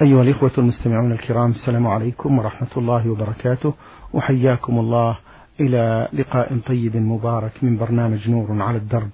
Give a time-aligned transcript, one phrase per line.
[0.00, 3.74] أيها الإخوة المستمعون الكرام السلام عليكم ورحمة الله وبركاته.
[4.12, 5.18] وحياكم الله
[5.60, 9.10] إلى لقاء طيب مبارك من برنامج نور على الدرب.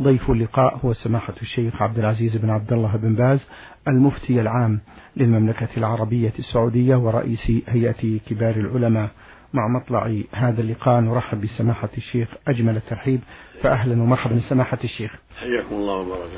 [0.00, 3.48] ضيف اللقاء هو سماحة الشيخ عبد العزيز بن عبد الله بن باز
[3.88, 4.80] المفتي العام
[5.16, 9.10] للمملكة العربية السعودية ورئيس هيئة كبار العلماء.
[9.52, 11.00] مع مطلع هذا اللقاء.
[11.00, 13.20] نرحب بسماحة الشيخ أجمل الترحيب.
[13.62, 15.16] فأهلا ومرحبا سماحة الشيخ.
[15.36, 16.30] حياكم الله وبارك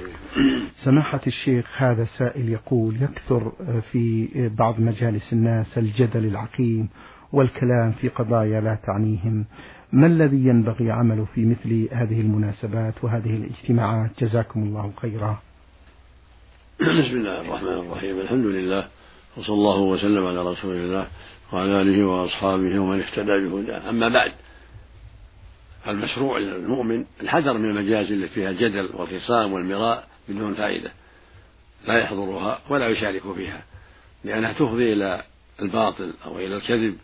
[0.85, 3.53] سماحة الشيخ هذا سائل يقول يكثر
[3.93, 6.89] في بعض مجالس الناس الجدل العقيم
[7.33, 9.45] والكلام في قضايا لا تعنيهم.
[9.93, 15.39] ما الذي ينبغي عمله في مثل هذه المناسبات وهذه الاجتماعات؟ جزاكم الله خيرا.
[16.81, 18.21] بسم الله الرحمن الرحيم.
[18.21, 18.89] الحمد لله
[19.37, 21.07] وصلى الله وسلم على رسول الله.
[21.53, 23.91] وعلى آله وأصحابه ومن اهتدى بهداه.
[23.91, 24.33] أما بعد
[25.89, 30.93] المشروع للمؤمن الحذر من المجالس التي فيها الجدل والخصام والمراء بدون فائدة.
[31.87, 33.63] لا يحضرها ولا يشارك فيها
[34.25, 35.23] لأنها تفضي إلى
[35.63, 36.97] الباطل أو إلى الكذب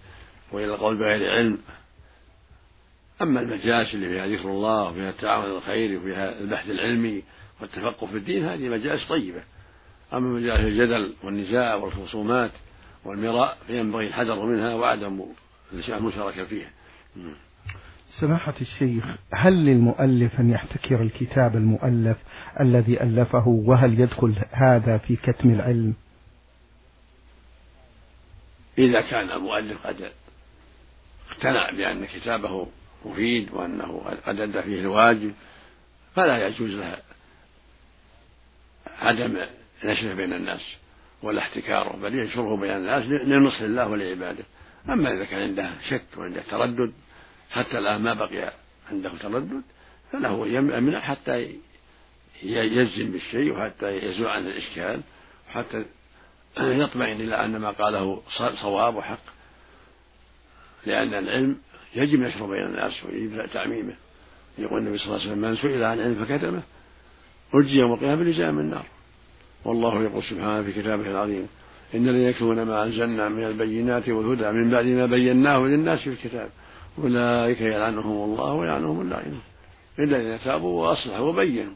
[0.53, 1.59] وإلى القول بغير علم.
[3.23, 7.23] أما المجالس اللي فيها ذكر الله وفيها التعاون الخير وفيها البحث العلمي
[7.61, 9.43] والتفقه في الدين هذه مجالس طيبة.
[10.13, 12.51] أما مجالس الجدل والنزاع والخصومات
[13.05, 15.25] والمراء فينبغي الحذر منها وعدم
[15.89, 16.71] المشاركة فيها.
[18.21, 22.17] سماحة الشيخ هل للمؤلف أن يحتكر الكتاب المؤلف
[22.61, 25.95] الذي ألفه؟ وهل يدخل هذا في كتم العلم؟
[28.79, 30.13] إذا كان المؤلف قد
[31.31, 32.67] اقتنع بأن كتابه
[33.05, 35.35] مفيد وأنه قد أدى فيه الواجب
[36.15, 36.97] فلا يجوز له
[38.99, 39.37] عدم
[39.85, 40.84] نشره بين الناس.
[41.25, 44.45] ولا احتكاره بل ينشره بين الناس لنصح الله ولعباده.
[44.89, 46.93] أما إذا كان عنده شك وعنده تردد
[47.51, 48.53] حتى الآن ما بقي
[48.91, 49.63] عنده تردد
[50.13, 51.57] فله يمنع حتى
[52.43, 55.01] يجزم بالشيء وحتى يزول عن الإشكال
[55.49, 55.85] وحتى
[56.59, 58.23] يطمئن إلى أن ما قاله
[58.63, 59.25] صواب وحق.
[60.87, 61.59] لأن العلم
[61.95, 63.95] يجب نشره بين الناس ويجب تعميمه.
[64.59, 66.63] يقول النبي صلى الله عليه وسلم من سئل عن علم فكتمه
[67.55, 68.87] أرجي يوم القيامة بلجام النار.
[69.65, 71.47] والله يقول سبحانه في كتابه العظيم
[71.95, 76.49] إن الذين يكتمون ما أنزلنا من البينات والهدى من بعد ما بيناه للناس في الكتاب
[76.99, 79.43] أولئك يلعنهم الله ويلعنهم اللاعنون
[79.99, 81.75] إلا الذين تابوا وأصلحوا وبينوا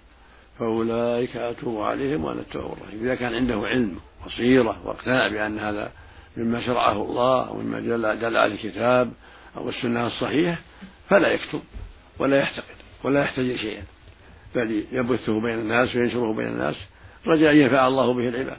[0.59, 3.01] فأولئك أتوب عليهم وأنا التواب الرحيم.
[3.03, 5.93] إذا كان عنده علم بصيرة واقتنع بأن هذا
[6.37, 9.13] مما شرعه الله أو مما دل عليه الكتاب
[9.57, 10.59] أو السنة الصحيحة
[11.09, 11.61] فلا يكتب
[12.19, 13.83] ولا يحتقد ولا يحتجر شيئا
[14.55, 16.77] بل يبثه بين الناس وينشره بين الناس
[17.29, 18.59] رجاء أن ينفع الله به العباد.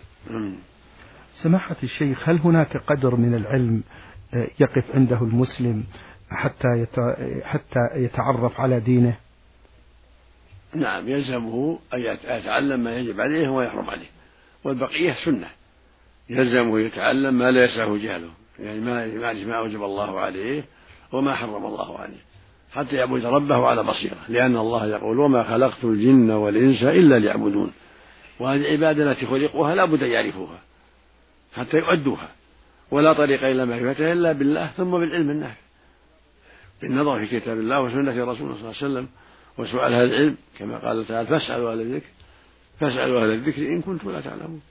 [1.43, 3.83] سماحة الشيخ هل هناك قدر من العلم
[4.33, 5.83] آه، يقف عنده المسلم
[6.31, 6.85] حتى
[7.43, 9.15] حتى يتعرف على دينه؟
[10.75, 14.09] نعم يلزمه أن يتعلم ما يجب عليه وما يحرم عليه.
[14.63, 15.47] والبقية سنة.
[16.29, 18.29] يلزمه يتعلم ما لا يسعه جهله.
[18.59, 20.63] يعني ما يعرف ما أوجب الله عليه
[21.11, 22.21] وما حرم الله عليه.
[22.71, 24.17] حتى يعبد ربه على بصيرة.
[24.29, 27.71] لأن الله يقول وما خلقت الجن والإنس إلا ليعبدون.
[28.39, 30.61] وهذه العبادة التي خلقوها لا بد أن يعرفوها
[31.55, 32.29] حتى يؤدوها.
[32.91, 35.59] ولا طريق إلى معرفتها إلا بالله ثم بالعلم النافع.
[36.81, 39.07] بالنظر في كتاب الله وسنة رسوله صلى الله عليه وسلم
[39.57, 42.07] وسؤال أهل العلم كما قال تعالى فاسألوا أهل الذكر
[42.79, 44.61] فاسألوا أهل الذكر إن كنتم لا تعلمون.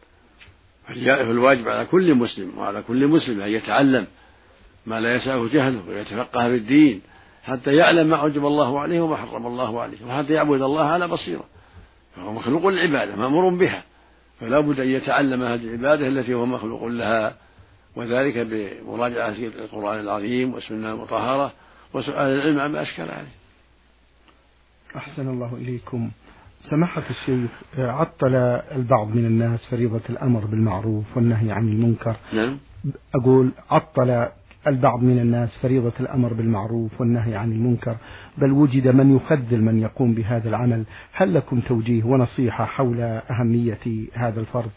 [0.87, 4.06] فالواجب على كل مسلم وعلى كل مسلم أن يتعلم
[4.87, 7.03] ما لا يسعه جهله ويتفقه في الدين
[7.45, 11.45] حتى يعلم ما أوجب الله عليه وما حرم الله عليه وحتى يعبد الله على بصيرة.
[12.19, 13.83] فهو مخلوق للعبادة مأمور بها.
[14.41, 17.37] فلا بد أن يتعلم هذه العبادة التي هو مخلوق لها
[17.97, 21.53] وذلك بمراجعة القرآن العظيم والسنة المطهرة
[21.95, 23.34] وسؤال العلم عما أشكل عليه.
[24.97, 26.11] أحسن الله إليكم.
[26.71, 28.35] سماحة الشيخ عطل
[28.77, 32.17] البعض من الناس فريضة الأمر بالمعروف والنهي عن المنكر.
[32.33, 32.59] نعم.
[33.15, 34.29] أقول عطل
[34.69, 37.97] البعض من الناس فريضة الأمر بالمعروف والنهي عن المنكر
[38.39, 40.84] بل وجد من يخذل من يقوم بهذا العمل.
[41.12, 44.71] هل لكم توجيه ونصيحة حول أهمية هذا الفرض؟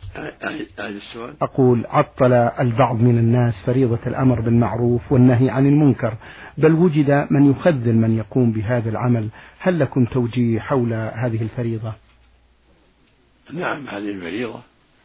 [1.41, 6.13] أقول عطل البعض من الناس فريضة الأمر بالمعروف والنهي عن المنكر
[6.57, 9.27] بل وجد من يخذل من يقوم بهذا العمل.
[9.59, 11.93] هل لكم توجيه حول هذه الفريضة؟
[13.53, 14.59] نعم هذه الفريضة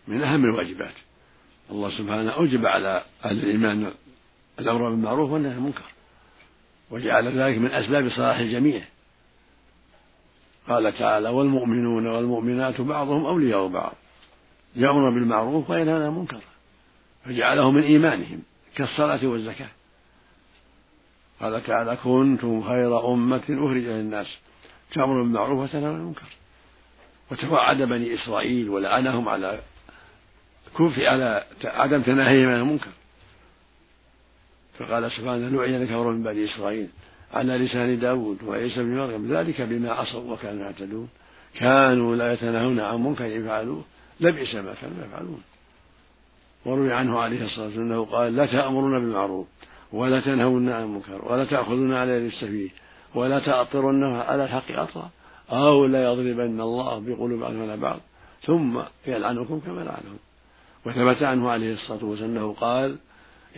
[0.09, 0.95] من أهم الواجبات.
[1.71, 3.87] الله سبحانه أوجب على أهل الإيمان
[4.59, 5.85] الأمر بالمعروف والنهي عن المنكر.
[6.91, 8.85] وجعل ذلك من أسباب صلاح الجميع.
[10.69, 13.95] قال تعالى والمؤمنون والمؤمنات بعضهم أولياء بعض.
[14.77, 16.41] يأمر بالمعروف وينهى عن المنكر.
[17.25, 18.43] فجعله من إيمانهم
[18.77, 19.69] كالصلاة والزكاة.
[21.41, 24.39] قال تعالى كنتم خير أمة أخرج للناس.
[24.93, 26.27] تأمر بالمعروف وتنهى عن المنكر.
[27.31, 29.61] وتوعد بني إسرائيل ولعنهم على
[30.79, 32.91] كفي على عدم تناهيه من المنكر.
[34.79, 36.89] فقال سبحانه لعن الكفر من بني إسرائيل
[37.33, 41.09] على لسان داود وعيسى بن مريم ذلك بما عصوا وكانوا يعتدون.
[41.55, 43.85] كانوا لا يتناهون عن منكر يفعلوه
[44.21, 45.43] لبئس ما كانوا يفعلون.
[46.67, 49.47] وروي عنه عليه الصلاة والسلام أنه قال لا تأمرون بالمعروف
[49.93, 52.71] ولا تنهون عن المنكر ولا تأخذون على يد السفيه
[53.15, 55.11] ولا تأطرن على الحق أطرا
[55.51, 58.01] أو لا يضربن الله بقلوب بعضهم على بعض
[58.47, 60.19] ثم يلعنكم كما لعنهم.
[60.87, 62.97] وثبت عنه عليه الصلاة والسلام أنه قال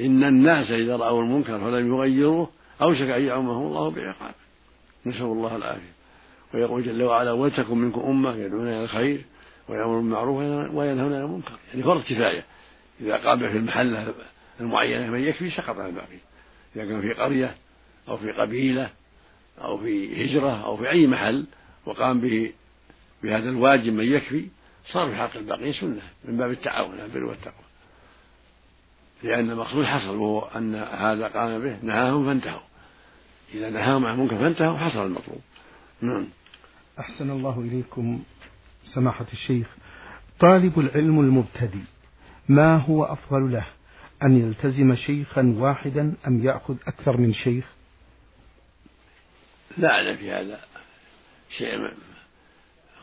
[0.00, 2.50] إن الناس إذا رأوا المنكر فلم يغيروه
[2.83, 4.35] أوشك أن يعمهم الله بعقاب
[5.06, 5.93] نسأل الله العافية.
[6.55, 9.25] ويقول جل وعلا ولتكن منكم أمة يدعون إلى الخير
[9.69, 10.37] ويأمرون بالمعروف
[10.75, 11.59] وينهون عن المنكر.
[11.73, 12.45] يعني فرض كفاية.
[13.00, 14.15] إذا قام في المحلة
[14.61, 16.19] المعينة من يكفي سقط عن الباقي.
[16.77, 17.55] إذا كان في قرية
[18.09, 18.91] أو في قبيلة
[19.61, 21.47] أو في هجرة أو في أي محل
[21.87, 22.53] وقام به
[23.23, 24.49] بهذا الواجب من يكفي
[24.93, 27.68] صار في حق الباقين سنة من باب التعاون البر والتقوى.
[29.23, 32.61] لأن المقصود حصل وهو أن هذا قام به نهاهم فانتهوا.
[33.55, 35.41] إذا نهاهم عن المنكر فانتهوا حصل المطلوب.
[36.00, 36.29] نعم.
[37.00, 38.23] أحسن الله إليكم
[38.85, 39.67] سماحة الشيخ.
[40.41, 41.85] طالب العلم المبتدئ
[42.49, 43.67] ما هو أفضل له
[44.23, 47.64] أن يلتزم شيخا واحدا أم يأخذ أكثر من شيخ؟
[49.79, 50.61] لا أعلم في هذا
[51.59, 51.91] شيء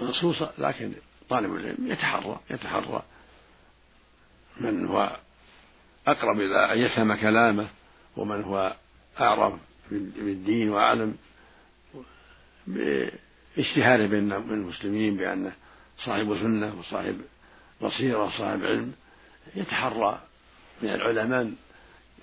[0.02, 0.94] منصوصا لكن
[1.30, 3.04] طالب العلم يتحرى يتحرى
[4.62, 5.18] من هو
[6.08, 7.68] أقرب إلى أن يفهم كلامه
[8.18, 8.76] ومن هو
[9.20, 9.54] أعرف
[9.92, 11.18] بالدين وأعلم
[12.68, 15.54] باشتهاره بين المسلمين بأنه
[15.98, 17.22] صاحب سنة وصاحب
[17.82, 18.94] بصيرة وصاحب علم
[19.56, 20.22] يتحرى
[20.82, 21.54] من العلماء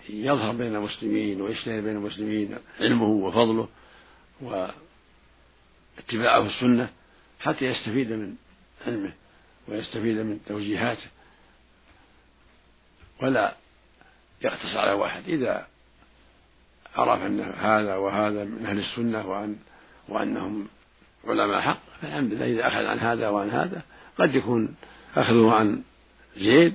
[0.08, 3.68] يظهر بين المسلمين ويشتهر بين المسلمين علمه وفضله
[4.40, 6.90] واتباعه السنة
[7.40, 8.34] حتى يستفيد من
[8.86, 9.12] علمه
[9.68, 11.06] ويستفيد من توجيهاته.
[13.22, 13.54] ولا
[14.44, 15.22] يقتصر على واحد.
[15.28, 15.66] إذا
[16.96, 19.56] عرف أن هذا وهذا من أهل السنة وأن
[20.08, 20.68] وأنهم
[21.28, 23.82] علماء حق فالحمد لله إذا أخذ عن هذا وعن هذا
[24.18, 24.74] قد يكون
[25.16, 25.82] أخذه عن
[26.36, 26.74] زيد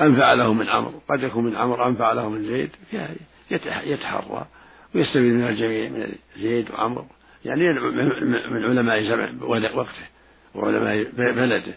[0.00, 1.00] أنفع له من عمرو.
[1.08, 2.70] قد يكون من عمرو أنفع له من زيد
[3.84, 4.46] يتحرى
[4.94, 7.06] ويستفيد من الجميع من زيد وعمرو.
[7.44, 7.80] يعني
[8.50, 9.42] من علماء زمن
[9.74, 10.06] وقته
[10.54, 11.74] وعلماء بلده.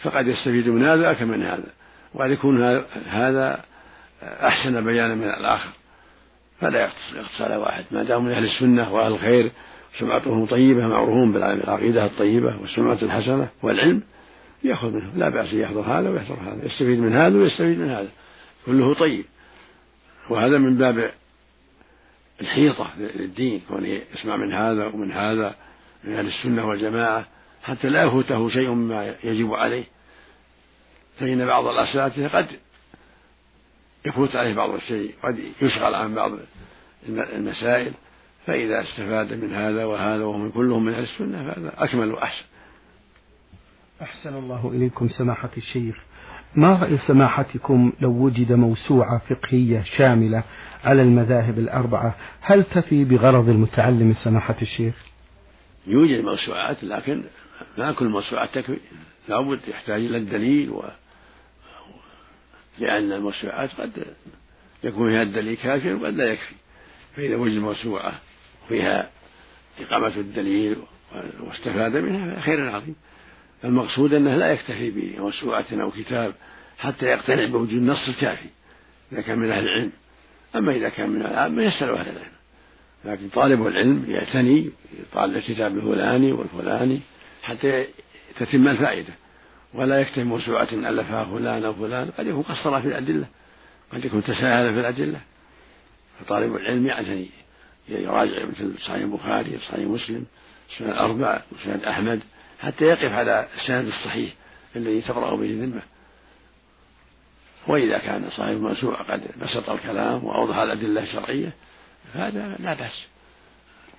[0.00, 1.70] فقد يستفيد من هذا أكثر من هذا.
[2.14, 3.64] وقد يكون هذا
[4.22, 5.70] أحسن بيانا من الآخر.
[6.60, 7.84] فلا يقتصر على واحد.
[7.90, 9.50] ما دام من أهل السنة وأهل الخير
[9.98, 14.02] سمعتهم طيبة معروفون بالعقيدة الطيبة والسمعة الحسنة والعلم
[14.64, 16.66] يأخذ منه لا بأس يحضر هذا ويحضر هذا.
[16.66, 18.08] يستفيد من هذا ويستفيد من هذا.
[18.66, 19.24] كله طيب.
[20.30, 21.10] وهذا من باب
[22.40, 25.54] الحيطة للدين كونه يسمع من هذا ومن هذا
[26.04, 27.26] من أهل السنة والجماعة
[27.62, 29.84] حتى لا يفوته شيء مما يجب عليه.
[31.20, 32.46] فإن بعض الأساتذة قد
[34.06, 36.32] يفوت عليه بعض الشيء قد يشغل عن بعض
[37.08, 37.92] المسائل
[38.46, 42.44] فإذا استفاد من هذا وهذا وهم كلهم من أهل السنة فهذا أكمل وأحسن.
[44.02, 45.96] أحسن الله إليكم سماحة الشيخ.
[46.54, 50.42] ما رأي سماحتكم لو وجد موسوعة فقهية شاملة
[50.84, 54.94] على المذاهب الأربعة؟ هل تفي بغرض المتعلم سماحة الشيخ؟
[55.86, 57.24] يوجد موسوعات لكن
[57.78, 58.78] ما كل موسوعات تكفي.
[59.28, 60.90] لابد يحتاج إلى الدليل و...
[62.80, 63.90] لأن الموسوعات قد
[64.84, 66.54] يكون فيها الدليل كافيا وقد لا يكفي.
[67.16, 68.20] فإذا وجد موسوعة
[68.68, 69.10] فيها
[69.80, 70.76] إقامة الدليل
[71.40, 72.96] واستفاد منها خير عظيم.
[73.64, 76.34] المقصود أنه لا يكتفي بموسوعة أو كتاب
[76.78, 78.48] حتى يقتنع بوجود النص الكافي
[79.12, 79.92] إذا كان من أهل العلم.
[80.56, 82.32] أما إذا كان من العامة يسأل أهل العلم.
[83.04, 87.00] لكن طالب العلم يعتني يطالع الكتاب الفلاني والفلاني
[87.42, 87.86] حتى
[88.38, 89.14] تتم الفائدة.
[89.74, 92.10] ولا يكتفي موسوعة ألفها فلان أو فلان.
[92.18, 93.26] قد يكون قصر في الأدلة.
[93.92, 95.20] قد يكون تساهل في الأدلة.
[96.20, 97.30] فطالب العلم يعتني
[97.88, 100.26] يراجع مثل صحيح البخاري صحيح مسلم
[100.78, 102.20] سنن الأربع وسنن أحمد
[102.60, 104.32] حتى يقف على السند الصحيح
[104.76, 105.82] الذي تقرأ به الذمة.
[107.68, 111.52] وإذا كان صاحب الموسوعة قد بسط الكلام وأوضح الأدلة الشرعية
[112.14, 113.06] فهذا لا بأس.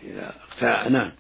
[0.04, 1.12] إذا اقتنع نعم.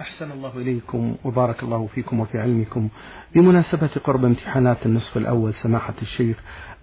[0.00, 2.88] أحسن الله إليكم وبارك الله فيكم وفي علمكم.
[3.34, 6.36] بمناسبة قرب امتحانات النصف الأول سماحة الشيخ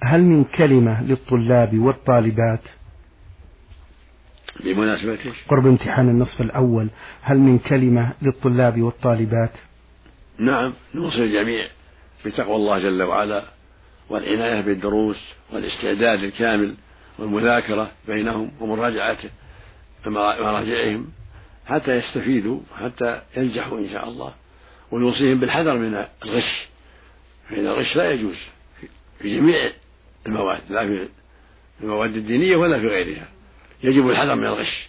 [0.04, 2.60] هل من كلمة للطلاب والطالبات؟
[4.64, 6.90] بمناسبة قرب امتحان النصف الأول
[7.22, 9.52] هل من كلمة للطلاب والطالبات؟
[10.38, 11.68] نعم نوصي الجميع
[12.26, 13.44] بتقوى الله جل وعلا
[14.10, 15.20] والعناية بالدروس
[15.54, 16.76] والاستعداد الكامل
[17.20, 19.30] والمذاكرة بينهم ومراجعته
[20.08, 21.08] مراجعهم.
[21.72, 24.34] حتى يستفيدوا حتى ينجحوا إن شاء الله.
[24.92, 26.68] ونوصيهم بالحذر من الغش.
[27.50, 28.38] فإن الغش لا يجوز
[29.20, 29.72] في جميع
[30.28, 31.08] المواد لا في
[31.82, 33.28] المواد الدينية ولا في غيرها.
[33.84, 34.88] يجب الحذر من الغش.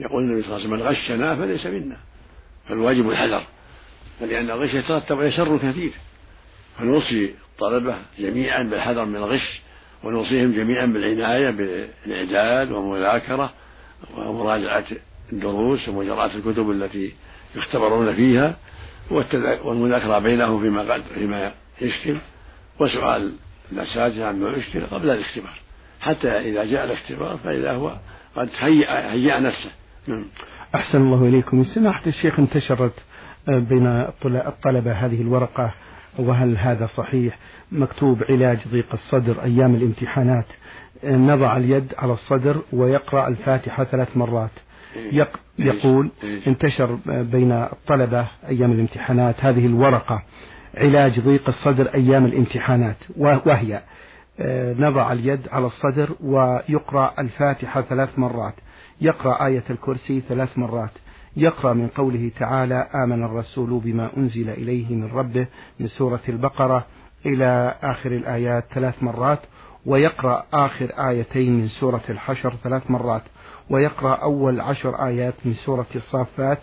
[0.00, 1.96] يقول النبي صلى الله عليه وسلم من غشنا فليس منا.
[2.68, 3.46] فالواجب الحذر.
[4.20, 5.92] فلأن الغش يترتب عليه شر كثير.
[6.78, 9.60] فنوصي الطلبة جميعا بالحذر من الغش
[10.04, 13.52] ونوصيهم جميعا بالعناية بالإعداد والمذاكرة
[14.16, 14.84] ومراجعة
[15.32, 17.12] الدروس ومجرات الكتب التي
[17.56, 18.56] يختبرون فيها
[19.64, 22.16] والمذاكرة بينهم فيما قد فيما يشكل
[22.80, 23.32] وسؤال
[23.72, 25.52] الأساتذة عما يشكل قبل الاختبار.
[26.00, 27.96] حتى إذا جاء الاختبار فإذا هو
[28.36, 29.70] قد هيأ, هيأ نفسه.
[30.06, 30.24] نعم.
[30.74, 31.64] أحسن الله إليكم.
[31.64, 32.92] سماحة الشيخ انتشرت
[33.48, 33.86] آه، بين
[34.26, 35.74] الطلبة هذه الورقة
[36.18, 37.38] وهل هذا صحيح؟
[37.72, 40.46] مكتوب علاج ضيق الصدر أيام الامتحانات
[41.04, 44.50] آه، نضع اليد على الصدر ويقرأ الفاتحة ثلاث مرات.
[45.58, 46.10] يقول
[46.46, 50.22] انتشر بين الطلبة أيام الامتحانات هذه الورقة
[50.76, 53.82] علاج ضيق الصدر أيام الامتحانات وهي
[54.40, 58.54] آه، نضع اليد على الصدر ويقرأ الفاتحة ثلاث مرات
[59.00, 60.90] يقرأ آية الكرسي ثلاث مرات
[61.36, 65.46] يقرأ من قوله تعالى آمن الرسول بما أنزل إليه من ربه
[65.80, 66.86] من سورة البقرة
[67.26, 69.38] إلى آخر الآيات ثلاث مرات
[69.86, 73.22] ويقرأ آخر آيتين من سورة الحشر ثلاث مرات.
[73.70, 76.58] ويقرأ أول عشر آيات من سورة الصافات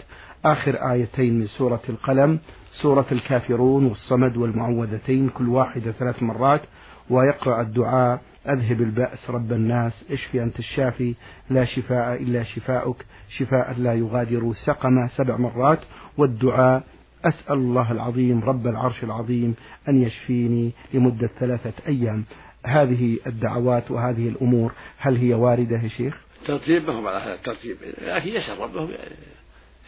[0.45, 2.39] آخر آيتين من سورة القلم
[2.71, 6.61] سورة الكافرون والصمد والمعوذتين كل واحدة ثلاث مرات.
[7.09, 11.15] ويقرأ الدعاء أذهب البأس رب الناس اشفي أنت الشافي
[11.49, 15.79] لا شفاء إلا شفاؤك شفاء لا يغادر سقما سبع مرات.
[16.17, 16.83] والدعاء
[17.25, 19.55] أسأل الله العظيم رب العرش العظيم
[19.89, 22.23] أن يشفيني لمدة ثلاثة أيام.
[22.65, 27.77] هذه الدعوات وهذه الأمور هل هي واردة يا شيخ؟ ترتيب ما هو على هذا الترتيب.
[28.01, 28.89] لكن يسأل ربه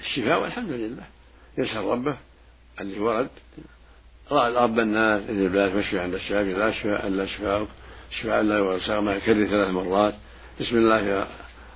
[0.01, 1.03] الشفاء والحمد لله.
[1.57, 2.17] يسأل ربه
[2.81, 3.29] اللي ورد
[4.31, 7.67] رب الناس إذ الباس واشفي عند الشافي لا شفاء إلا شفاءك.
[8.21, 10.13] شفاء لا يغادر ما يكرر ثلاث مرات.
[10.61, 11.27] بسم الله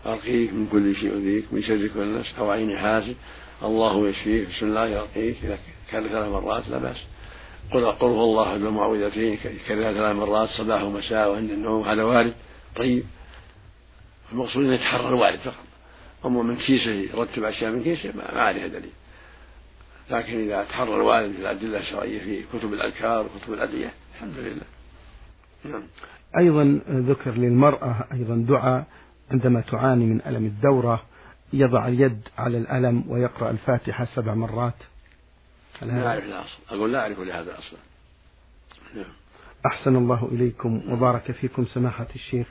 [0.06, 3.16] أرقيك من كل شيء يؤذيك من شر كل نفس أو عين حاسد.
[3.64, 4.48] الله يشفيك.
[4.50, 5.60] بسم الله يرقيك إذا
[5.92, 6.98] كان ثلاث مرات لا بأس.
[7.72, 12.34] قل قل هو الله أحد المعوذتين كررها ثلاث مرات صباح ومساء وعند النوم هذا وارد.
[12.76, 13.04] طيب.
[14.36, 15.66] المقصود أن يتحرى الوارد فقط.
[16.26, 18.92] أما من كيسه يرتب أشياء من كيسه ما عليها دليل.
[20.10, 24.66] لكن إذا تحرى الوارد في الأدلة الشرعية في كتب الأذكار وكتب الأدعية الحمد لله.
[25.64, 25.84] نعم.
[26.38, 28.86] أيضا ذكر للمرأة أيضا دعاء
[29.32, 31.04] عندما تعاني من ألم الدورة
[31.54, 34.74] يضع اليد على الألم ويقرأ الفاتحة سبع مرات.
[35.82, 37.80] لا أعرف الأصل أقول لا أعرف لهذا أصلا.
[38.96, 39.14] نعم.
[39.66, 42.48] أحسن الله إليكم وبارك فيكم سماحة الشيخ.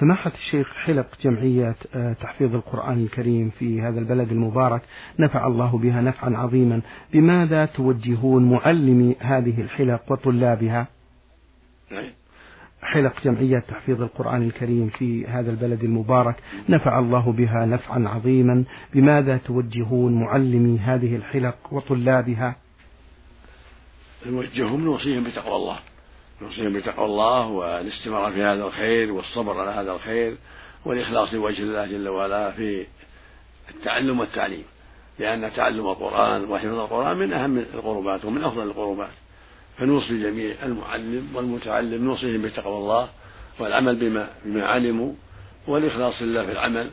[0.00, 4.82] سماحة الشيخ حلق جمعية آه، تحفيظ القرآن الكريم في هذا البلد المبارك.
[5.18, 6.80] نفع الله بها نفعا عظيما.
[7.12, 10.86] بماذا توجهون معلمي هذه الحلق وطلابها؟
[11.92, 12.04] نعم.
[12.82, 16.36] حلق جمعية تحفيظ القرآن الكريم في هذا البلد المبارك.
[16.68, 18.64] نفع الله بها نفعا عظيما.
[18.94, 22.56] بماذا توجهون معلمي هذه الحلق وطلابها؟
[24.26, 25.78] نوجههم نوصيهم بتقوى الله.
[26.42, 30.36] نوصيهم بتقوى الله والاستمرار في هذا الخير والصبر على هذا الخير
[30.84, 32.86] والإخلاص لوجه الله جل وعلا في
[33.74, 34.64] التعلم والتعليم.
[35.18, 39.10] لأن تعلم القرآن وحفظ القرآن من أهم القربات ومن أفضل القربات.
[39.78, 43.08] فنوصي جميع المعلم والمتعلم نوصيهم بتقوى الله
[43.58, 45.12] والعمل بما بما علموا
[45.66, 46.90] والإخلاص لله في العمل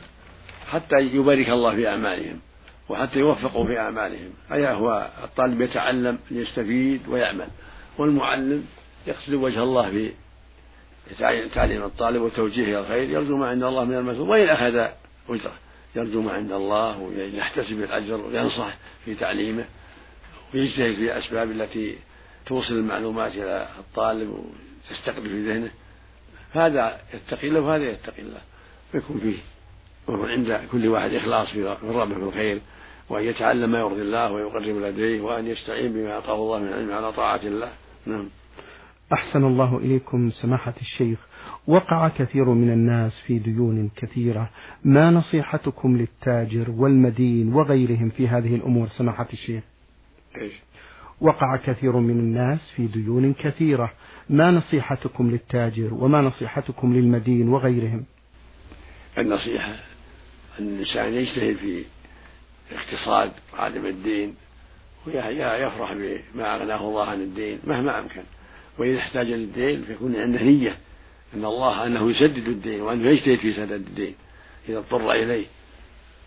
[0.70, 2.40] حتى يبارك الله في أعمالهم
[2.88, 4.30] وحتى يوفقوا في أعمالهم.
[4.52, 7.48] أي هو الطالب يتعلم ليستفيد ويعمل.
[7.98, 8.66] والمعلم
[9.06, 10.12] يقصد وجه الله في
[11.54, 14.88] تعليم الطالب وتوجيهه إلى الخير يرجو ما عند الله من المثوب وإن أخذ
[15.28, 15.52] أجرة
[15.96, 19.64] يرجو ما عند الله ويحتسب الأجر وينصح في تعليمه
[20.54, 21.98] ويجتهد في الأسباب التي
[22.46, 24.30] توصل المعلومات إلى الطالب
[24.90, 25.70] وتستقر في ذهنه.
[26.52, 28.40] هذا يتقي الله وهذا يتقي الله.
[28.94, 29.38] ويكون فيه
[30.08, 32.60] ويكون عند كل واحد إخلاص في ربه في الخير
[33.08, 37.12] وأن يتعلم ما يرضي الله ويقرب لديه وأن يستعين بما أعطاه الله من علم على
[37.12, 37.72] طاعة الله.
[38.06, 38.30] نعم.
[39.12, 41.18] أحسن الله إليكم سماحة الشيخ.
[41.66, 44.50] وقع كثير من الناس في ديون كثيرة.
[44.84, 49.62] ما نصيحتكم للتاجر والمدين وغيرهم في هذه الأمور سماحة الشيخ؟
[51.20, 53.92] وقع كثير من الناس في ديون كثيرة.
[54.30, 58.04] ما نصيحتكم للتاجر وما نصيحتكم للمدين وغيرهم؟
[59.18, 59.72] النصيحة
[60.60, 61.84] أن الإنسان يجتهد في
[62.72, 64.34] اقتصاد عالم الدين
[65.06, 68.22] ويفرح بما أغناه الله عن الدين مهما أمكن.
[68.78, 70.76] وإذا احتاج للدين فيكون عنده نية
[71.34, 74.14] أن الله أنه يسدد الدين وأنه يجتهد في سداد الدين
[74.68, 75.46] إذا اضطر إليه.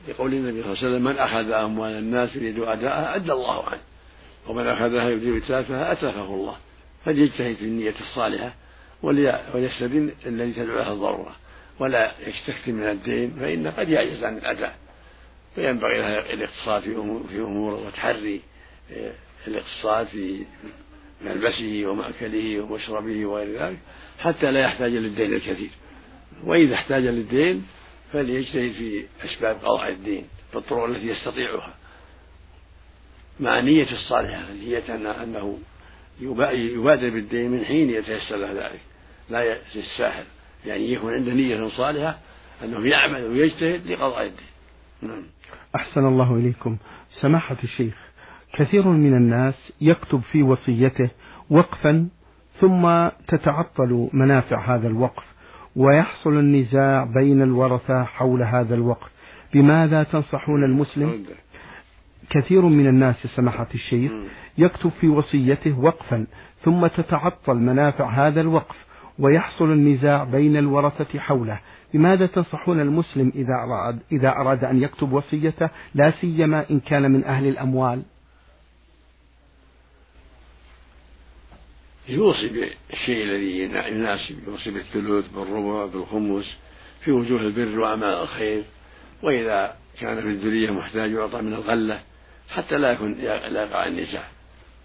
[0.08, 3.82] يقول النبي صلى الله عليه وسلم من أخذ أموال الناس يريد أداءها أدى الله عنه
[4.48, 6.56] ومن أخذها يريد إتلافها أتلفه الله.
[7.06, 8.54] فليجتهد في النية الصالحة
[9.04, 11.36] وليستدين الذي تدعو الضرورة
[11.80, 14.78] ولا يستكثر من الدين فإن قد يعجز عن الأداء.
[15.56, 16.82] فينبغي له الاقتصاد
[17.30, 18.42] في أموره وتحري
[18.92, 19.14] آه،
[19.48, 20.46] الاقتصاد في
[21.22, 23.78] ملبسه ومأكله ومشربه وغير ذلك
[24.20, 25.70] حتى لا يحتاج للدين الكثير.
[26.44, 27.68] وإذا احتاج للدين
[28.14, 30.24] فليجتهد في أسباب قضاء الدين
[30.54, 31.76] بالطرق التي يستطيعها.
[33.40, 35.60] مع نية الصالحة هي أنه
[36.52, 38.82] يبادر بالدين من حين يتيسر له ذلك.
[39.30, 40.26] لا يستساهل
[40.66, 42.20] يعني يكون عنده نية صالحة
[42.64, 44.46] أنه يعمل ويجتهد لقضاء الدين.
[45.02, 45.26] نعم.
[45.76, 46.78] أحسن الله إليكم.
[47.10, 47.94] سماحة الشيخ
[48.54, 51.10] كثير من الناس يكتب في وصيته
[51.50, 52.08] وقفا
[52.60, 55.24] ثم تتعطل منافع هذا الوقف
[55.76, 59.08] ويحصل النزاع بين الورثة حول هذا الوقف.
[59.54, 61.26] بماذا تنصحون المسلم؟
[62.30, 64.12] كثير من الناس سماحة الشيخ
[64.58, 66.28] يكتب في وصيته وقفا
[66.64, 68.86] ثم تتعطل منافع هذا الوقف
[69.20, 71.60] ويحصل النزاع بين الورثة حوله.
[71.94, 77.24] لماذا تنصحون المسلم إذا أراد, إذا أراد أن يكتب وصيته؟ لا سيما إن كان من
[77.24, 78.04] أهل الأموال.
[82.10, 86.58] يوصي بالشيء الذي يناسب يوصي بالثلث بالربع بالخمس
[87.02, 88.64] في وجوه البر وأعمال الخير.
[89.24, 92.00] وإذا كان في الذرية محتاج يعطى من الغلة
[92.50, 94.28] حتى لا يكون لا يقع النزاع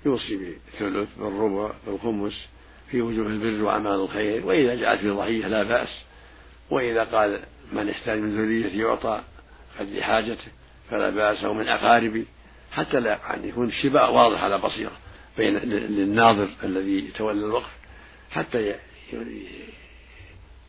[0.07, 2.49] يوصي بالثلث بالربع بالخمس
[2.91, 4.47] في وجوه البر وأعمال الخير.
[4.47, 6.03] وإذا جاءت في ضحية لا بأس.
[6.71, 7.41] وإذا قال
[7.73, 9.23] من يحتاج من ذريته يعطى
[9.81, 10.51] قد لحاجته
[10.91, 11.45] فلا بأس.
[11.45, 12.27] أو من أقاربي
[12.73, 15.04] حتى لا يقع يكون الشباء واضح على بصيرة
[15.39, 17.71] بين للناظر الذي يتولى الوقف
[18.31, 18.75] حتى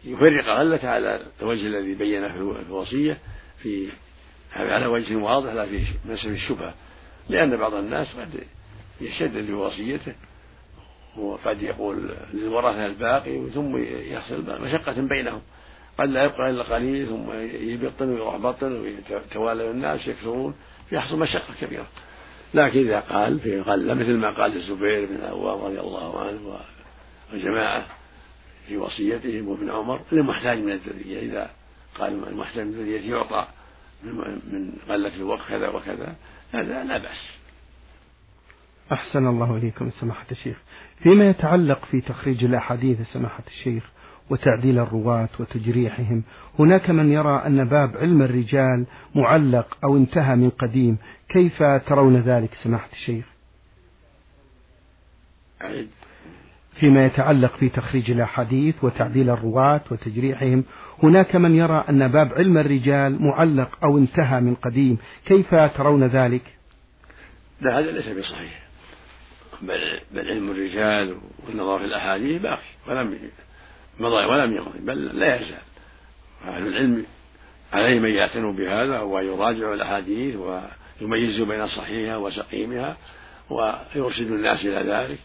[0.06, 3.18] يفرق غلته على الوجه الذي بينه في الوصية
[3.64, 3.88] في
[4.54, 6.74] على وجه واضح لا في مسألة الشبهة.
[7.30, 8.44] لأن بعض الناس قد
[9.02, 10.16] يشدد في وصيته
[11.18, 13.78] وقد يقول للورثة الباقي ثم
[14.12, 15.42] يحصل مشقة بينهم.
[15.98, 17.32] قد لا يبقى إلا قليل ثم
[17.70, 20.56] يبطن ويروح بطن ويتوالى الناس يكثرون
[20.90, 21.88] فيحصل مشقة كبيرة.
[22.56, 26.60] لكن إذا قال في غلة مثل ما قال الزبير بن العوام رضي الله عنه
[27.34, 27.86] وجماعة
[28.68, 31.20] في وصيتهم وابن عمر للمحتاج من الذرية.
[31.20, 31.52] إذا
[31.96, 33.48] قال المحتاج من الذرية يعطى
[34.04, 36.16] من غلة الوقت كذا وكذا
[36.54, 37.38] هذا لا بأس.
[38.92, 40.58] أحسن الله إليكم سماحة الشيخ.
[41.04, 43.84] فيما يتعلق في تخريج الأحاديث سماحة الشيخ
[44.30, 46.24] وتعديل الرواة وتجريحهم.
[46.60, 48.86] هناك من يرى أن باب علم الرجال
[49.16, 50.98] معلق أو انتهى من قديم.
[51.30, 53.26] كيف ترون ذلك؟ سماحة الشيخ.
[56.80, 60.64] فيما يتعلق في تخريج الأحاديث وتعديل الرواة وتجريحهم
[61.04, 64.98] هناك من يرى أن باب علم الرجال معلق أو انتهى من قديم.
[65.26, 66.42] كيف ترون ذلك؟
[67.62, 68.66] لا هذا ليس بصحيح.
[69.62, 73.12] بل, بل علم الرجال والنظر في الأحاديث باقي ولم
[74.00, 75.62] مضى ولم يمضي بل لا يزال.
[76.48, 77.06] أهل العلم
[77.74, 82.98] عليه من يعتنوا بهذا ويراجع الأحاديث ويميز بين صحيحها وسقيمها
[83.50, 85.20] ويرشد الناس إلى ذلك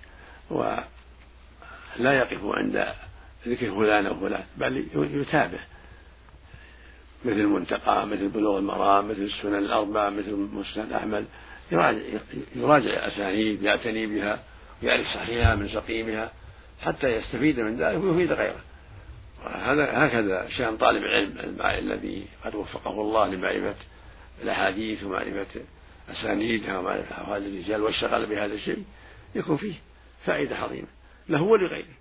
[0.51, 2.87] ولا يقف عند
[3.49, 5.59] ذكر فلان أو فلان بل يتابع.
[7.25, 11.25] مثل المنتقى مثل بلوغ المرام مثل السنن الأربعة مثل مسند أحمد.
[11.73, 11.99] يراجع,
[12.57, 14.43] يراجع الأسانيد يعتني بها
[14.83, 16.33] ويعرف صحيحها من سقيمها.
[16.81, 18.61] حتى يستفيد من ذلك ويفيد غيره.
[19.45, 23.75] هذا هكذا شأن طالب العلم الذي قد وفقه الله لمعرفة
[24.43, 25.61] الأحاديث ومعرفة
[26.11, 28.85] أسانيدها ومعرفة أحوال الرجال واشتغل بهذا الشيء
[29.35, 29.75] يكون فيه
[30.25, 30.89] فائدة عظيمة.
[31.29, 32.01] له ولغيره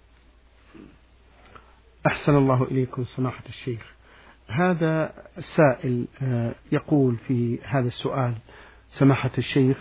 [2.08, 4.00] أحسن الله إليكم سماحة الشيخ.
[4.48, 8.34] هذا السائل آه، يقول في هذا السؤال
[8.90, 9.78] سماحة الشيخ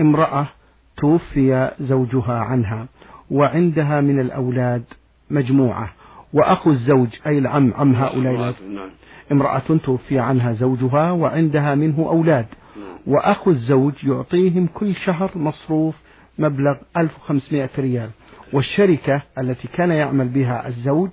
[0.00, 0.48] امرأة
[0.96, 2.88] توفي زوجها عنها
[3.30, 4.84] وعندها من الأولاد
[5.30, 5.92] مجموعة.
[6.32, 8.54] وأخو الزوج أي العم عم هؤلاء.
[8.74, 8.90] نعم.
[9.32, 12.46] امرأة توفي عنها زوجها وعندها منه أولاد.
[12.76, 12.96] نعم.
[13.06, 15.94] وأخو الزوج يعطيهم كل شهر مصروف
[16.38, 18.10] مبلغ 1500 ريال.
[18.52, 21.10] والشركة التي كان يعمل بها الزوج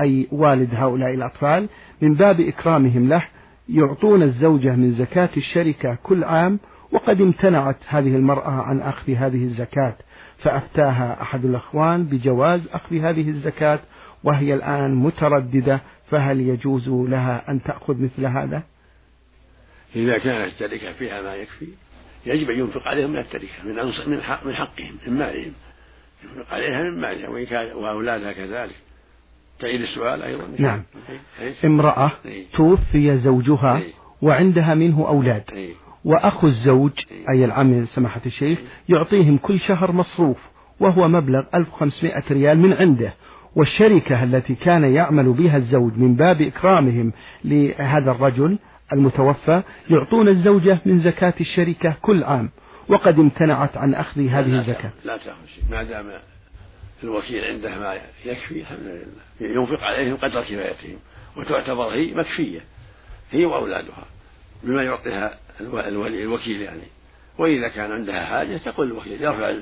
[0.00, 1.68] أي والد هؤلاء الأطفال
[2.02, 3.22] من باب إكرامهم له
[3.68, 6.58] يعطون الزوجة من زكاة الشركة كل عام
[6.92, 9.96] وقد امتنعت هذه المرأة عن أخذ هذه الزكاة.
[10.44, 13.80] فأفتاها أحد الأخوان بجواز أخذ هذه الزكاة
[14.24, 15.80] وهي الآن مترددة
[16.10, 18.62] فهل يجوز لها أن تأخذ مثل هذا؟
[19.96, 21.68] إذا كانت التركة فيها ما يكفي
[22.26, 23.74] يجب أن ينفق عليهم من التركة من
[24.06, 25.52] من حق من حقهم من مالهم.
[26.24, 28.76] ينفق عليها من مالها وإن كان وأولادها كذلك.
[29.58, 30.82] تعيد السؤال أيضا؟ نعم.
[31.64, 32.12] امرأة
[32.52, 33.82] توفي زوجها
[34.22, 35.74] وعندها منه أولاد.
[36.04, 36.92] وأخو الزوج
[37.30, 40.38] أي العم سماحة الشيخ يعطيهم كل شهر مصروف
[40.80, 43.14] وهو مبلغ 1500 ريال من عنده.
[43.56, 47.12] والشركة التي كان يعمل بها الزوج من باب إكرامهم
[47.44, 48.58] لهذا الرجل
[48.92, 52.50] المتوفى يعطون الزوجة من زكاة الشركة كل عام.
[52.88, 54.90] وقد امتنعت عن أخذ هذه الزكاة.
[55.04, 56.06] لا تأخذ شيء ما دام
[57.02, 59.54] الوكيل عنده ما يكفي الحمد لله.
[59.54, 60.96] ينفق عليهم قدر كفايتهم
[61.36, 62.60] وتعتبر هي مكفية
[63.32, 64.04] هي وأولادها
[64.62, 66.82] بما يعطيها الوكيل يعني.
[67.38, 69.54] وإذا كان عندها حاجة تقول الوكيل يرفع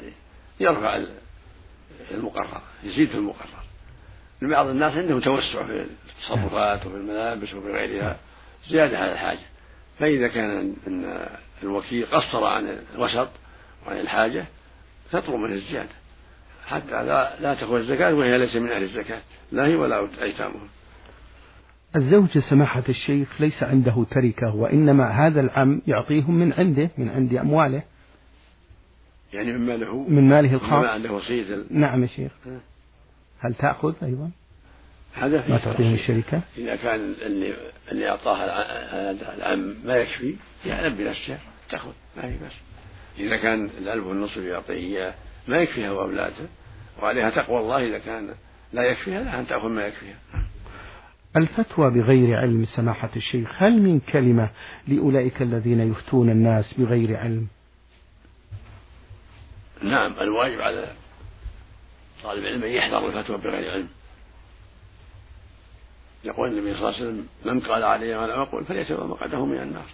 [0.61, 1.01] يرفع
[2.11, 3.63] المقرر يزيد في المقرر.
[4.43, 8.17] لبعض الناس عندهم توسع في التصرفات وفي الملابس وفي غيرها
[8.69, 9.47] زيادة على الحاجة.
[9.99, 11.27] فإذا كان أن
[11.63, 13.29] الوكيل قصر عن الوسط
[13.87, 14.45] وعن الحاجة
[15.13, 16.03] تطلب منه الزيادة.
[16.67, 19.21] حتى لا لا تأخذ الزكاة وهي ليس من أهل الزكاة
[19.53, 20.69] لا هي ولا أيتامها
[21.97, 27.83] الزوج سماحة الشيخ ليس عنده تركة وإنما هذا العم يعطيهم من عنده من عند أمواله.
[29.33, 30.85] يعني من ماله؟ من ماله الخاص.
[30.85, 32.33] ما عنده وصية نعم يا شيخ.
[33.39, 34.31] هل تأخذ أيضا؟
[35.15, 37.55] هذا ما تعطيهم الشركة؟ إذا كان اللي
[37.93, 38.37] اللي أعطاه
[39.11, 41.39] هذا العم ما يكفي يعلم بنفسه
[41.71, 42.53] تأخذ ما هي بس.
[43.19, 45.15] إذا كان الألف والنصف يعطيه إياه
[45.49, 46.47] ما يكفيها وأولاده
[47.03, 48.29] وعليها تقوى الله إذا كان
[48.73, 50.17] لا يكفيها لها أن تأخذ ما يكفيها.
[51.37, 54.51] الفتوى بغير علم سماحة الشيخ هل من كلمة
[54.89, 57.47] لأولئك الذين يفتون الناس بغير علم؟
[59.83, 60.93] نعم الواجب على
[62.23, 63.89] طالب العلم أن يحذر الفتوى بغير علم.
[66.25, 69.59] يقول النبي صلى الله عليه وسلم من قال علي ما لم أقول فليتبوأ مقعده من
[69.59, 69.87] النار.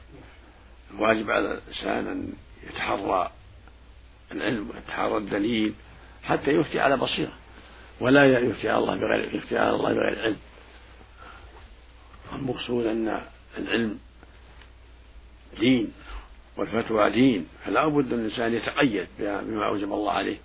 [0.95, 2.33] الواجب على الإنسان أن
[2.67, 3.31] يتحرى
[4.33, 5.75] العلم ويتحرى الدليل
[6.23, 7.33] حتى يفتي على بصيرة
[8.01, 10.37] ولا يفتي على الله بغير يفتي على الله بغير علم.
[12.33, 13.23] المقصود أن
[13.59, 13.99] العلم
[15.61, 15.93] دين
[16.57, 17.49] والفتوى دين.
[17.65, 20.37] فلا بد الإنسان يتقيد بما أوجب الله عليه.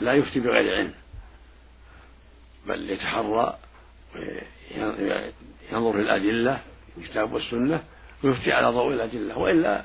[0.00, 0.94] لا يفتي بغير علم
[2.66, 3.58] بل يتحرى
[5.72, 6.60] ينظر في الأدلة
[6.98, 7.84] الكتاب والسنة
[8.24, 9.38] ويفتي على ضوء الأدلة.
[9.38, 9.84] وإلا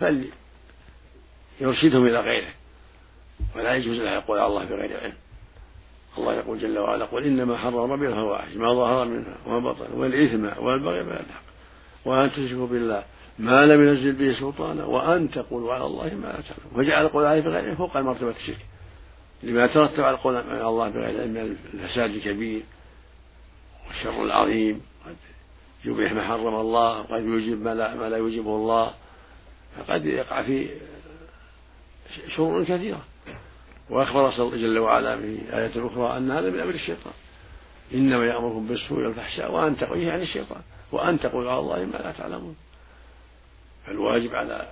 [0.00, 2.54] فليرشدهم إلى غيره.
[3.56, 5.14] ولا يجوز له يقول على الله بغير علم.
[6.18, 10.64] الله يقول جل وعلا قل إنما حرم ربي الفواحش ما ظهر منها وما بطن والإثم
[10.64, 11.42] والبغي بغير الحق
[12.04, 13.04] وأن تشركوا بالله
[13.38, 17.40] ما لم ينزل به سلطانا وأن تقولوا على الله ما لا تعلمون وجعل القول عليه
[17.40, 18.66] بغير فوق مرتبة الشرك
[19.42, 22.62] لما ترتب على القول على الله بغير علم من الفساد الكبير
[23.88, 25.16] والشر العظيم قد
[25.84, 28.92] يبيح ما حرم الله وقد يوجب ما لا, ما لا يوجبه الله
[29.78, 30.68] فقد يقع في
[32.36, 33.04] شرور كثيرة
[33.90, 37.12] وأخبر جل وعلا في آية أخرى أن هذا من أمر الشيطان.
[37.94, 40.60] إنما يأمركم بالسوء والفحشاء وأن تقولوا عن الشيطان
[40.92, 42.56] وأن تقولوا على الله ما لا تعلمون.
[43.86, 44.68] فالواجب على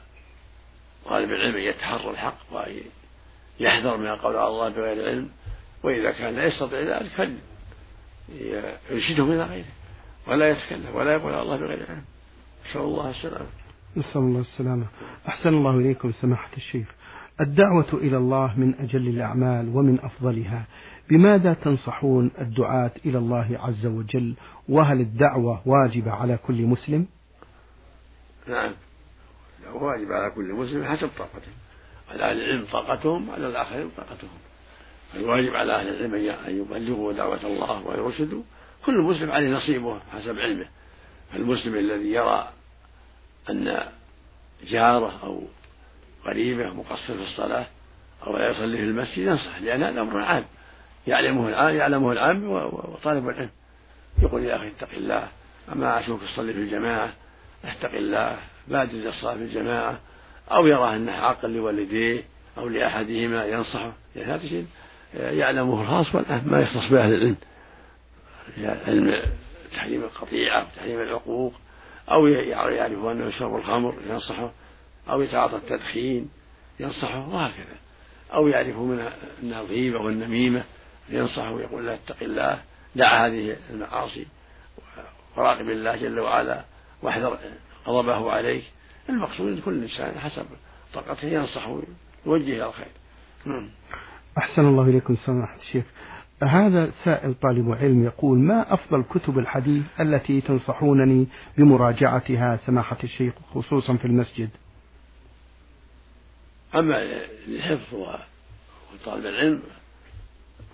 [1.05, 5.31] طالب العلم أن يتحرى الحق ويحذر من القول على الله بغير علم
[5.83, 7.31] وإذا كان لا يستطيع ذلك
[8.89, 9.73] فيرشدهم إلى غيره
[10.27, 12.05] ولا يتكلم ولا يقول على الله بغير علم.
[12.71, 13.47] نسأل الله السلامة.
[13.97, 14.87] نسأل الله السلامة.
[15.29, 16.87] أحسن الله إليكم سماحة الشيخ.
[17.41, 20.65] الدعوة إلى الله من أجل الأعمال ومن أفضلها.
[21.11, 24.35] بماذا تنصحون الدعاة إلى الله عز وجل؟
[24.69, 27.07] وهل الدعوة واجبة على كل مسلم؟
[28.49, 28.73] نعم.
[29.73, 31.53] واجب على كل مسلم حسب طاقته.
[32.11, 34.39] على أهل العلم طاقتهم على الآخرين طاقتهم.
[35.15, 38.43] الواجب على أهل العلم أن يبلغوا دعوة الله ويرشدوا
[38.87, 40.69] كل مسلم عليه نصيبه حسب علمه.
[41.35, 42.49] المسلم الذي يرى
[43.51, 43.79] أن
[44.67, 45.43] جاره أو
[46.27, 47.67] قريبة مقصر في الصلاة
[48.27, 50.45] أو لا يصلي في المسجد ينصح لأن هذا أمر عام.
[51.07, 53.51] يعلمه العام يعلمه العام وطالب العلم.
[54.23, 55.29] يقول يا أخي اتق الله
[55.73, 57.13] أما أشوفك تصلي في الجماعة
[57.65, 60.01] اتق الله بادر الصلاة في الجماعة
[60.51, 62.23] أو يرى أنه عاق لوالديه
[62.59, 64.67] أو لأحدهما ينصحه يعني هذا شيء
[65.15, 67.37] يعلمه الخاص والعام ما يختص بأهل العلم.
[68.87, 69.23] علم
[69.73, 71.55] تحريم القطيعة وتحريم العقوق
[72.11, 74.53] أو يعرف أنه يشرب الخمر ينصحه.
[75.09, 76.29] أو يتعاطى التدخين
[76.81, 77.77] ينصحه وهكذا.
[78.35, 80.65] أو يعرف منها أنها الغيبة والنميمة
[81.09, 82.59] ينصحه ويقول له اتق الله
[82.97, 84.27] دع هذه المعاصي
[85.37, 86.65] وراقب الله جل وعلا
[87.03, 87.39] واحذر
[87.87, 88.65] غضبه عليك.
[89.09, 90.47] المقصود كل إنسان حسب
[90.95, 92.89] طاقته ينصح ويوجه إلى الخير.
[93.45, 93.69] نعم.
[94.39, 95.85] أحسن الله إليكم سماحة الشيخ.
[96.43, 101.27] هذا سائل طالب علم يقول ما أفضل كتب الحديث التي تنصحونني
[101.59, 104.51] بمراجعتها سماحة الشيخ خصوصا في المسجد؟
[106.77, 109.63] أما للحفظ وطالب العلم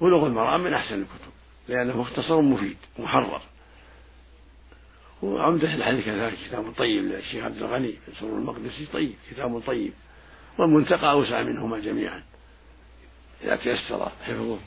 [0.01, 1.33] بلوغ المرام من أحسن الكتب
[1.69, 3.43] لأنه مختصر مفيد محرر.
[5.23, 9.93] وعمدة الحديث كذلك كتاب طيب للشيخ عبد الغني بن سرور المقدسي طيب كتاب طيب
[10.59, 12.23] والمنتقى أوسع منهما جميعا.
[13.45, 14.59] إذا تيسر حفظه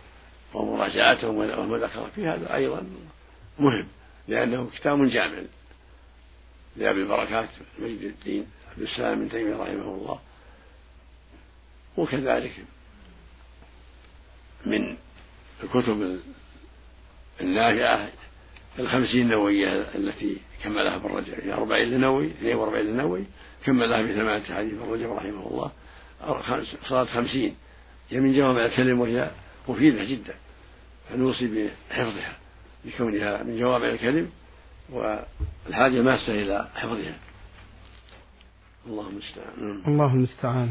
[0.54, 2.88] ومراجعتهم والمذاكرة فيه هذا أيضا
[3.60, 3.88] مهم
[4.28, 5.42] لأنه كتاب جامع.
[6.76, 10.20] لأبي البركات مجد الدين عبد السلام بن تيمية رحمه الله.
[11.98, 12.54] وكذلك
[14.66, 14.98] من
[15.64, 16.20] الكتب
[17.42, 18.10] النافعة
[18.80, 23.24] الخمسين النووية التي كملها ابن رجب يعني أربعين لنووي 42 لنووي
[23.66, 25.72] كملها بثمانية حديث ابن رجب رحمه الله.
[26.90, 27.56] صارت خمسين.
[28.10, 29.32] هي من جوامع الكلم وهي
[29.68, 30.36] مفيدة جدا
[31.10, 32.38] فنوصي بحفظها
[32.86, 34.30] لكونها من جوامع الكلم
[34.90, 37.16] والحاجة ماسة إلى حفظها.
[38.88, 39.82] الله المستعان.
[39.88, 40.70] الله المستعان.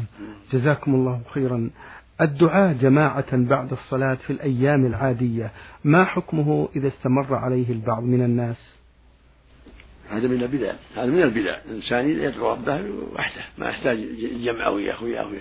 [0.53, 1.69] جزاكم الله خيرا.
[2.21, 5.51] الدعاء جماعة بعد الصلاة في الأيام العادية
[5.83, 8.75] ما حكمه إذا استمر عليه البعض من الناس؟
[10.09, 10.73] هذا من البدع.
[10.95, 11.57] هذا من البدع.
[11.65, 12.81] الإنسان يدعو ربه
[13.13, 15.31] وحده ما يحتاج يجمع وياه وياه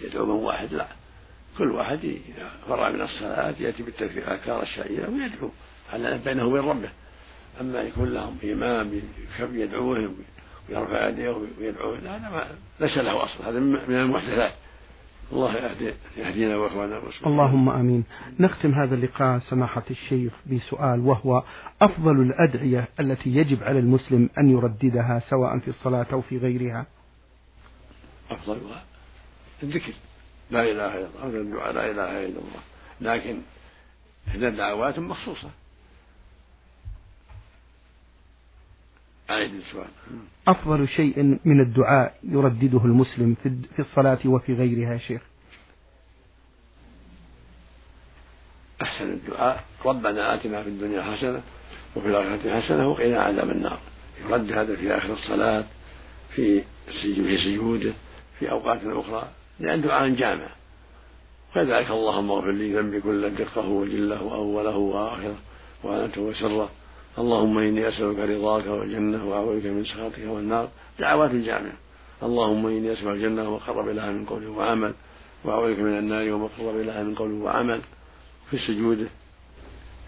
[0.00, 0.86] يدعو من واحد لا.
[1.58, 2.16] كل واحد
[2.68, 5.50] فرغ من الصلاة يأتي بالتذكار الشعيرة ويدعو.
[5.92, 6.88] على بينه وبين ربه.
[7.60, 9.00] أما يكون لهم إمام
[9.52, 10.14] يدعوهم
[10.78, 11.30] ويرفع يديه
[11.60, 14.52] ويدعوه لا هذا ليس له أصل هذا من المحدثات.
[15.32, 17.32] الله يهدي يهدينا وإخواننا المسلمين.
[17.32, 18.04] اللهم آمين.
[18.40, 21.42] نختم هذا اللقاء سماحة الشيخ بسؤال وهو
[21.82, 26.86] أفضل الأدعية التي يجب على المسلم أن يرددها سواء في الصلاة أو في غيرها؟
[28.30, 28.84] افضلها
[29.62, 29.92] الذكر.
[30.50, 32.62] لا إله إلا الله افضل الدعاء لا إله إلا الله.
[33.00, 33.38] لكن
[34.28, 35.50] هنا دعوات مخصوصة.
[40.48, 43.34] أفضل شيء من الدعاء يردده المسلم
[43.76, 45.22] في الصلاة وفي غيرها شيخ؟
[48.82, 49.64] أحسن الدعاء.
[49.84, 51.42] ربنا آتنا في الدنيا حسنة
[51.96, 53.78] وفي الآخرة حسنة وقنا عذاب النار.
[54.24, 55.64] يرد هذا في آخر الصلاة
[56.34, 56.62] في
[57.02, 57.92] في سجوده
[58.38, 59.28] في أوقات أخرى
[59.60, 60.50] لأن دعاء جامع.
[61.50, 65.36] وكذلك اللهم اغفر لي ذنبي كله دقه وجله وأوله وآخره
[65.82, 66.70] وأنته وسره
[67.18, 70.68] اللهم إني أسألك رضاك والجنة وأعوذ بك من سخطك والنار.
[70.98, 71.76] دعوات جامعة
[72.22, 74.94] اللهم إني أسألك الجنة وما قرب إليها من قول وعمل
[75.44, 77.80] وأعوذ بك من النار وما قرب إليها من قول وعمل.
[78.50, 79.08] في سجوده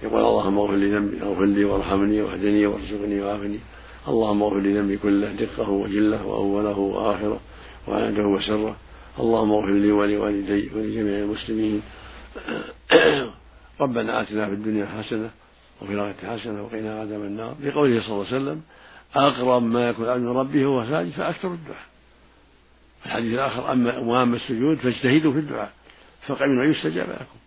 [0.03, 3.59] يقول اللهم اغفر لي ذنبي اغفر لي وارحمني واهدني وارزقني وعافني.
[4.09, 7.41] اللهم اغفر لي ذنبي كله دقه وجله وأوله وآخره
[7.89, 8.77] وعنده وسره.
[9.21, 11.83] اللهم اغفر لي ولوالدي ولجميع المسلمين.
[13.81, 15.31] ربنا آتنا في الدنيا حسنة
[15.83, 17.55] وفي الآخرة حسنة وقنا عذاب النار.
[17.63, 18.63] لقوله صلى الله عليه وسلم
[19.15, 21.87] أقرب ما يكون عبد من ربه وهو ساجد فأكثر الدعاء.
[23.07, 25.73] الحديث الآخر أما وأما السجود فاجتهدوا في الدعاء
[26.27, 27.39] فقمن أن يستجاب لكم.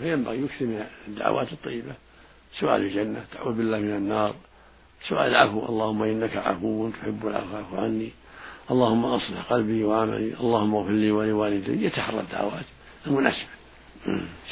[0.00, 1.94] فينبغي يكثر من الدعوات الطيبة.
[2.60, 4.34] سؤال الجنة تعوذ بالله من النار.
[5.08, 8.10] سؤال العفو اللهم إنك عفو تحب العفو فاعف عني.
[8.70, 10.34] اللهم أصلح قلبي وعملي.
[10.40, 11.84] اللهم اغفر لي ولوالدي.
[11.84, 12.64] يتحرى الدعوات
[13.06, 13.53] المناسبة.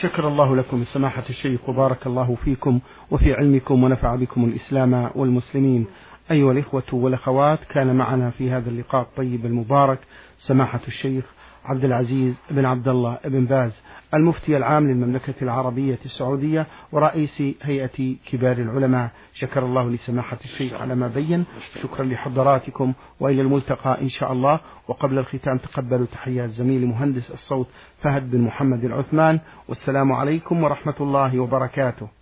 [0.00, 0.84] شكر الله لكم.
[0.84, 5.86] سماحة الشيخ وبارك الله فيكم وفي علمكم ونفع بكم الإسلام والمسلمين.
[6.30, 9.98] أيها الإخوة والأخوات كان معنا في هذا اللقاء الطيب المبارك
[10.38, 11.24] سماحة الشيخ
[11.64, 13.80] عبد العزيز بن عبد الله بن باز.
[14.14, 19.10] المفتي العام للمملكة العربية السعودية ورئيس هيئة كبار العلماء.
[19.34, 21.44] شكر الله لسماحة الشيخ على ما بين.
[21.82, 24.60] شكرا لحضراتكم وإلى الملتقى إن شاء الله.
[24.88, 27.68] وقبل الختام تقبلوا تحيات زميلي مهندس الصوت
[28.02, 29.40] فهد بن محمد العثمان.
[29.68, 32.21] والسلام عليكم ورحمة الله وبركاته.